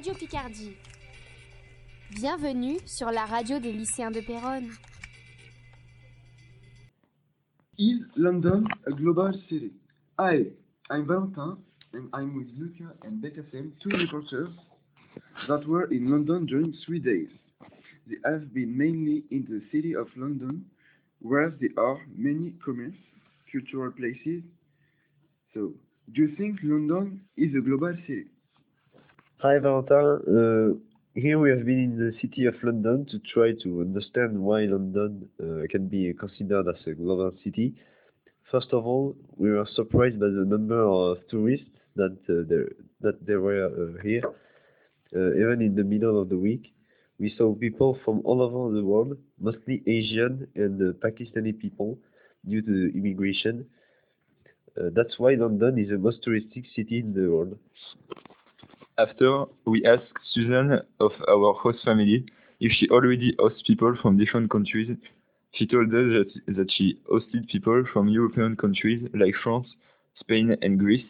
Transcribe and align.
Radio 0.00 0.14
Picardie. 0.14 0.72
Bienvenue 2.14 2.78
sur 2.86 3.10
la 3.10 3.26
radio 3.26 3.58
des 3.58 3.70
lycéens 3.70 4.10
de 4.10 4.22
Péronne. 4.22 4.70
Is 7.76 8.00
London 8.16 8.64
a 8.86 8.92
global 8.92 9.34
city? 9.50 9.74
Hi, 10.18 10.46
I'm 10.88 11.04
Valentin, 11.06 11.58
and 11.92 12.08
I'm 12.14 12.34
with 12.34 12.48
Luca 12.56 12.94
and 13.04 13.22
Bekasem, 13.22 13.72
two 13.82 13.90
reporters 13.90 14.48
that 15.46 15.66
were 15.68 15.84
in 15.92 16.10
London 16.10 16.46
during 16.46 16.72
three 16.86 16.98
days. 16.98 17.28
They 18.06 18.16
have 18.24 18.54
been 18.54 18.74
mainly 18.74 19.24
in 19.30 19.44
the 19.50 19.60
city 19.70 19.94
of 19.94 20.06
London, 20.16 20.64
where 21.20 21.50
there 21.50 21.76
are 21.76 21.98
many 22.16 22.54
commerce, 22.64 22.96
cultural 23.52 23.92
places. 23.92 24.44
So, 25.52 25.74
do 26.14 26.22
you 26.22 26.34
think 26.36 26.60
London 26.62 27.20
is 27.36 27.54
a 27.54 27.60
global 27.60 27.94
city? 28.06 28.28
Hi 29.42 29.58
Valentin, 29.58 29.96
uh, 29.96 31.18
here 31.18 31.38
we 31.38 31.48
have 31.48 31.64
been 31.64 31.78
in 31.78 31.96
the 31.96 32.12
city 32.20 32.44
of 32.44 32.52
London 32.62 33.06
to 33.06 33.18
try 33.32 33.52
to 33.62 33.80
understand 33.80 34.38
why 34.38 34.64
London 34.64 35.30
uh, 35.40 35.66
can 35.70 35.88
be 35.88 36.12
considered 36.12 36.68
as 36.68 36.86
a 36.86 36.92
global 36.92 37.32
city. 37.42 37.74
First 38.50 38.68
of 38.72 38.84
all, 38.84 39.16
we 39.38 39.48
were 39.50 39.66
surprised 39.74 40.20
by 40.20 40.26
the 40.26 40.44
number 40.46 40.82
of 40.82 41.26
tourists 41.30 41.70
that 41.96 42.18
uh, 42.28 42.44
there 42.50 42.68
that 43.00 43.24
there 43.26 43.40
were 43.40 43.64
uh, 43.64 44.02
here. 44.02 44.24
Uh, 45.16 45.32
even 45.42 45.62
in 45.62 45.74
the 45.74 45.84
middle 45.84 46.20
of 46.20 46.28
the 46.28 46.36
week, 46.36 46.74
we 47.18 47.34
saw 47.38 47.54
people 47.54 47.98
from 48.04 48.20
all 48.26 48.42
over 48.42 48.74
the 48.76 48.84
world, 48.84 49.16
mostly 49.40 49.82
Asian 49.86 50.48
and 50.54 50.76
uh, 50.82 50.92
Pakistani 51.02 51.58
people, 51.58 51.96
due 52.46 52.60
to 52.60 52.92
immigration. 52.94 53.64
That's 54.76 55.18
why 55.18 55.32
London 55.34 55.78
is 55.78 55.88
the 55.88 55.98
most 55.98 56.18
touristic 56.26 56.64
city 56.76 56.98
in 57.00 57.14
the 57.14 57.26
world. 57.30 57.58
After, 58.98 59.44
we 59.64 59.84
asked 59.84 60.12
Susan 60.32 60.80
of 61.00 61.12
our 61.28 61.54
host 61.54 61.78
family 61.84 62.26
if 62.60 62.72
she 62.72 62.88
already 62.88 63.34
hosts 63.38 63.62
people 63.66 63.96
from 64.02 64.18
different 64.18 64.50
countries. 64.50 64.96
She 65.52 65.66
told 65.66 65.88
us 65.88 65.92
that, 65.92 66.56
that 66.56 66.70
she 66.70 66.98
hosted 67.10 67.48
people 67.48 67.84
from 67.92 68.08
European 68.08 68.56
countries 68.56 69.08
like 69.14 69.34
France, 69.42 69.68
Spain, 70.20 70.56
and 70.62 70.78
Greece. 70.78 71.06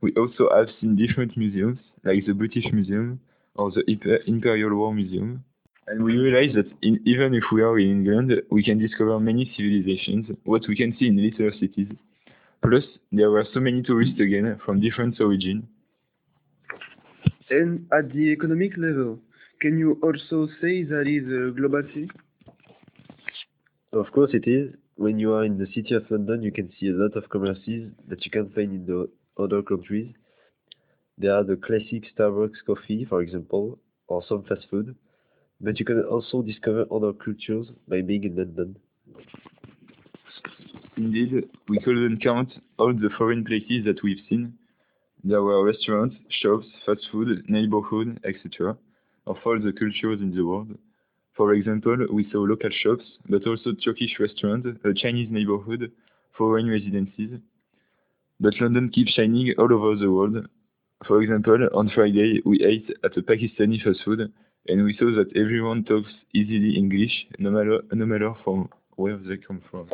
We 0.00 0.12
also 0.14 0.48
have 0.54 0.68
seen 0.80 0.96
different 0.96 1.36
museums, 1.36 1.78
like 2.04 2.24
the 2.24 2.34
British 2.34 2.66
Museum 2.72 3.20
or 3.56 3.72
the 3.72 3.82
Imperial 4.26 4.76
War 4.76 4.94
Museum. 4.94 5.44
And 5.88 6.04
we 6.04 6.16
realized 6.16 6.56
that 6.56 6.70
in, 6.82 7.00
even 7.04 7.34
if 7.34 7.44
we 7.50 7.62
are 7.62 7.78
in 7.78 7.90
England, 7.90 8.42
we 8.50 8.62
can 8.62 8.78
discover 8.78 9.18
many 9.18 9.52
civilizations, 9.56 10.28
what 10.44 10.62
we 10.68 10.76
can 10.76 10.96
see 10.98 11.08
in 11.08 11.16
little 11.16 11.50
cities. 11.58 11.88
Plus, 12.62 12.84
there 13.10 13.30
were 13.30 13.46
so 13.52 13.58
many 13.60 13.82
tourists 13.82 14.20
again 14.20 14.60
from 14.64 14.80
different 14.80 15.20
origins. 15.20 15.64
And 17.50 17.86
at 17.92 18.10
the 18.12 18.30
economic 18.30 18.76
level, 18.76 19.18
can 19.60 19.78
you 19.78 19.98
also 20.02 20.48
say 20.60 20.84
that 20.84 21.06
is 21.06 21.26
a 21.26 21.50
global 21.58 21.82
city? 21.94 22.10
Of 23.92 24.12
course 24.12 24.30
it 24.34 24.46
is. 24.46 24.74
When 24.96 25.18
you 25.18 25.32
are 25.32 25.44
in 25.44 25.58
the 25.58 25.66
city 25.66 25.94
of 25.94 26.10
London, 26.10 26.42
you 26.42 26.52
can 26.52 26.70
see 26.78 26.88
a 26.88 26.92
lot 26.92 27.16
of 27.16 27.30
commerces 27.30 27.90
that 28.08 28.24
you 28.24 28.30
can't 28.30 28.54
find 28.54 28.72
in 28.72 28.84
the 28.84 29.08
other 29.42 29.62
countries. 29.62 30.12
There 31.16 31.34
are 31.34 31.44
the 31.44 31.56
classic 31.56 32.04
Starbucks 32.14 32.64
coffee, 32.66 33.04
for 33.04 33.22
example, 33.22 33.78
or 34.08 34.22
some 34.28 34.42
fast 34.44 34.66
food. 34.70 34.94
But 35.60 35.78
you 35.80 35.86
can 35.86 36.02
also 36.02 36.42
discover 36.42 36.84
other 36.92 37.12
cultures 37.12 37.68
by 37.88 38.02
being 38.02 38.24
in 38.24 38.36
London. 38.36 38.76
Indeed, 40.96 41.48
we 41.68 41.78
couldn't 41.78 42.22
count 42.22 42.52
all 42.78 42.92
the 42.92 43.10
foreign 43.16 43.44
places 43.44 43.84
that 43.86 44.02
we've 44.02 44.22
seen. 44.28 44.57
There 45.24 45.42
were 45.42 45.64
restaurants, 45.64 46.16
shops, 46.28 46.66
fast 46.86 47.08
food, 47.10 47.44
neighborhood, 47.48 48.20
etc. 48.24 48.76
of 49.26 49.36
all 49.44 49.58
the 49.60 49.72
cultures 49.72 50.20
in 50.20 50.34
the 50.34 50.42
world. 50.42 50.78
For 51.36 51.54
example, 51.54 51.96
we 52.12 52.28
saw 52.30 52.38
local 52.38 52.70
shops, 52.70 53.04
but 53.28 53.46
also 53.46 53.72
Turkish 53.72 54.18
restaurants, 54.18 54.68
a 54.84 54.94
Chinese 54.94 55.28
neighborhood, 55.30 55.92
foreign 56.36 56.68
residences. 56.68 57.40
But 58.40 58.60
London 58.60 58.90
keeps 58.90 59.12
shining 59.12 59.52
all 59.58 59.72
over 59.72 59.96
the 59.96 60.10
world. 60.10 60.46
For 61.06 61.22
example, 61.22 61.68
on 61.74 61.90
Friday, 61.94 62.40
we 62.44 62.64
ate 62.64 62.88
at 63.04 63.16
a 63.16 63.22
Pakistani 63.22 63.82
fast 63.82 64.00
food, 64.04 64.32
and 64.68 64.84
we 64.84 64.96
saw 64.96 65.14
that 65.16 65.36
everyone 65.36 65.84
talks 65.84 66.12
easily 66.32 66.76
English, 66.76 67.26
no 67.38 67.50
matter, 67.50 67.80
no 67.92 68.06
matter 68.06 68.34
from 68.44 68.68
where 68.96 69.16
they 69.16 69.36
come 69.36 69.62
from. 69.70 69.88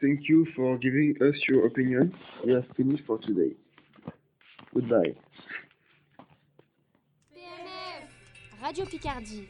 Thank 0.00 0.28
you 0.28 0.46
for 0.54 0.78
giving 0.78 1.16
us 1.20 1.34
your 1.48 1.66
opinion. 1.66 2.14
We 2.44 2.52
have 2.52 2.66
finished 2.76 3.02
for 3.06 3.18
today. 3.18 3.54
Goodbye. 4.74 5.14
Radio 8.60 8.84
Picardie. 8.86 9.48